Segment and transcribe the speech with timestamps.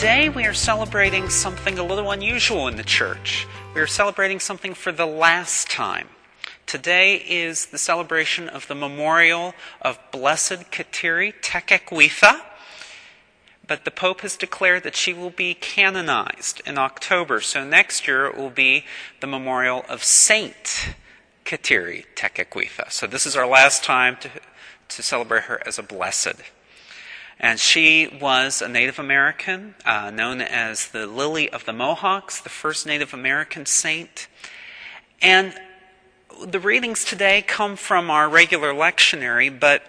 [0.00, 3.46] Today we are celebrating something a little unusual in the church.
[3.74, 6.08] We are celebrating something for the last time.
[6.64, 12.40] Today is the celebration of the memorial of Blessed Kateri Tekakwitha,
[13.66, 17.42] but the Pope has declared that she will be canonized in October.
[17.42, 18.86] So next year it will be
[19.20, 20.94] the memorial of Saint
[21.44, 22.90] Kateri Tekakwitha.
[22.90, 24.30] So this is our last time to,
[24.88, 26.40] to celebrate her as a blessed.
[27.42, 32.50] And she was a Native American, uh, known as the Lily of the Mohawks, the
[32.50, 34.28] first Native American saint.
[35.22, 35.54] And
[36.46, 39.82] the readings today come from our regular lectionary, but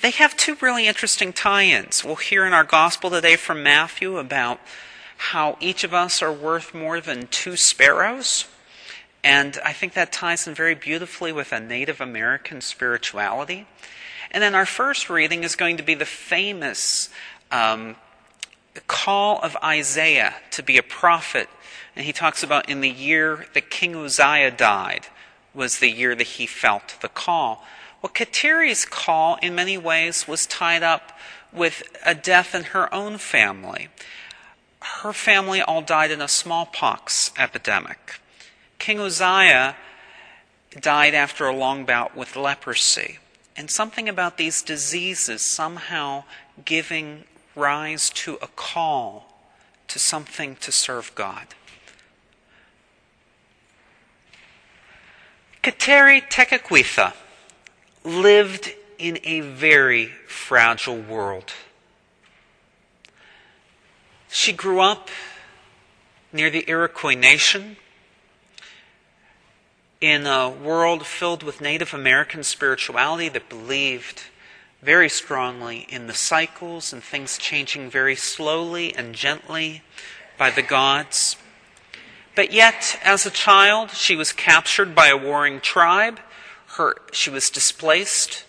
[0.00, 2.02] they have two really interesting tie ins.
[2.02, 4.58] We'll hear in our gospel today from Matthew about
[5.18, 8.46] how each of us are worth more than two sparrows.
[9.22, 13.66] And I think that ties in very beautifully with a Native American spirituality.
[14.36, 17.08] And then our first reading is going to be the famous
[17.50, 17.96] um,
[18.86, 21.48] call of Isaiah to be a prophet.
[21.96, 25.06] And he talks about in the year that King Uzziah died
[25.54, 27.64] was the year that he felt the call.
[28.02, 31.18] Well, Kateri's call, in many ways, was tied up
[31.50, 33.88] with a death in her own family.
[35.00, 38.20] Her family all died in a smallpox epidemic.
[38.78, 39.76] King Uzziah
[40.78, 43.18] died after a long bout with leprosy
[43.56, 46.24] and something about these diseases somehow
[46.64, 49.32] giving rise to a call
[49.88, 51.46] to something to serve God.
[55.62, 57.14] Kateri Tekakwitha
[58.04, 61.52] lived in a very fragile world.
[64.28, 65.08] She grew up
[66.32, 67.76] near the Iroquois Nation
[70.00, 74.22] in a world filled with Native American spirituality that believed
[74.82, 79.82] very strongly in the cycles and things changing very slowly and gently
[80.38, 81.36] by the gods.
[82.34, 86.20] But yet, as a child, she was captured by a warring tribe.
[86.76, 88.44] Her, she was displaced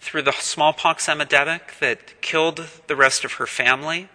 [0.00, 4.08] through the smallpox epidemic that killed the rest of her family.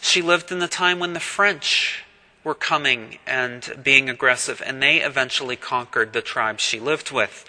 [0.00, 1.97] She lived in the time when the French
[2.44, 7.48] were coming and being aggressive, and they eventually conquered the tribe she lived with.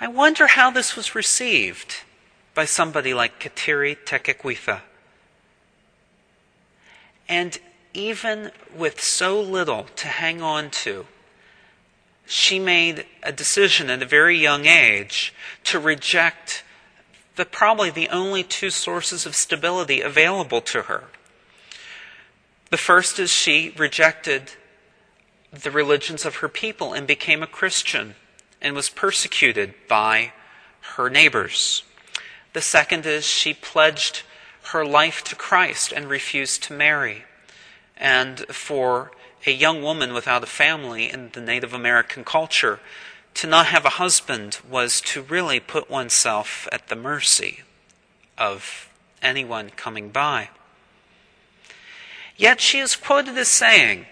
[0.00, 2.02] I wonder how this was received
[2.54, 4.80] by somebody like Kateri Tekakwitha.
[7.28, 7.58] And
[7.94, 11.06] even with so little to hang on to,
[12.26, 15.32] she made a decision at a very young age
[15.64, 16.64] to reject
[17.36, 21.04] the probably the only two sources of stability available to her
[22.74, 24.50] the first is she rejected
[25.52, 28.16] the religions of her people and became a Christian
[28.60, 30.32] and was persecuted by
[30.96, 31.84] her neighbors.
[32.52, 34.24] The second is she pledged
[34.72, 37.22] her life to Christ and refused to marry.
[37.96, 39.12] And for
[39.46, 42.80] a young woman without a family in the Native American culture,
[43.34, 47.60] to not have a husband was to really put oneself at the mercy
[48.36, 48.90] of
[49.22, 50.48] anyone coming by.
[52.36, 54.06] Yet she is quoted as saying,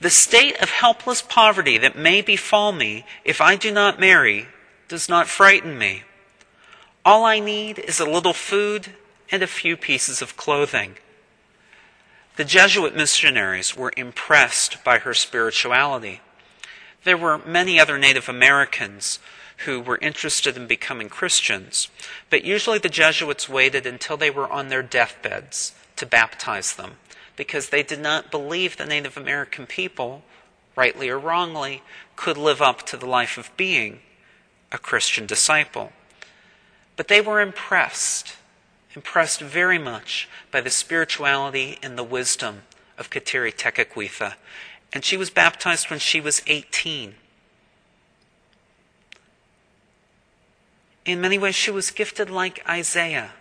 [0.00, 4.48] The state of helpless poverty that may befall me if I do not marry
[4.88, 6.02] does not frighten me.
[7.04, 8.94] All I need is a little food
[9.30, 10.96] and a few pieces of clothing.
[12.36, 16.20] The Jesuit missionaries were impressed by her spirituality.
[17.04, 19.18] There were many other Native Americans
[19.58, 21.88] who were interested in becoming Christians,
[22.28, 26.96] but usually the Jesuits waited until they were on their deathbeds to baptize them
[27.36, 30.22] because they did not believe the Native American people,
[30.76, 31.82] rightly or wrongly,
[32.16, 34.00] could live up to the life of being
[34.70, 35.92] a Christian disciple.
[36.96, 38.36] But they were impressed,
[38.94, 42.62] impressed very much by the spirituality and the wisdom
[42.96, 44.34] of Kateri Tekakwitha.
[44.92, 47.16] And she was baptized when she was 18.
[51.04, 53.32] In many ways, she was gifted like Isaiah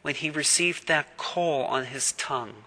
[0.00, 2.64] when he received that coal on his tongue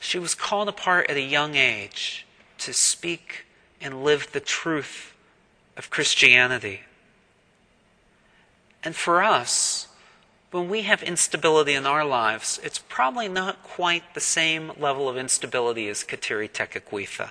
[0.00, 2.26] she was called apart at a young age
[2.58, 3.46] to speak
[3.80, 5.14] and live the truth
[5.76, 6.82] of Christianity.
[8.82, 9.88] And for us,
[10.50, 15.16] when we have instability in our lives, it's probably not quite the same level of
[15.16, 17.30] instability as Kateri Tekakwitha.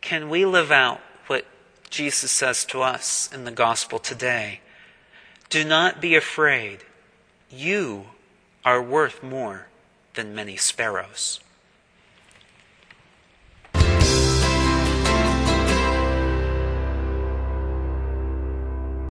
[0.00, 1.46] Can we live out what
[1.90, 4.60] Jesus says to us in the gospel today?
[5.48, 6.80] Do not be afraid.
[7.50, 8.06] You
[8.64, 9.68] are worth more
[10.18, 11.38] than many sparrows.